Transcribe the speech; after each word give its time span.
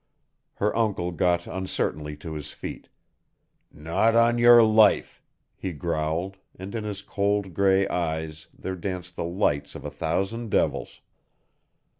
Her 0.55 0.75
uncle 0.75 1.11
got 1.11 1.45
uncertainly 1.45 2.17
to 2.25 2.33
his 2.33 2.53
feet. 2.53 2.89
"Not 3.71 4.15
on 4.15 4.39
your 4.39 4.63
life!" 4.63 5.21
he 5.55 5.73
growled, 5.73 6.37
and 6.57 6.73
in 6.73 6.83
his 6.83 7.03
cold 7.03 7.53
gray 7.53 7.87
eyes 7.87 8.47
there 8.51 8.75
danced 8.75 9.15
the 9.15 9.25
lights 9.25 9.75
of 9.75 9.85
a 9.85 9.91
thousand 9.91 10.49
devils. 10.49 11.01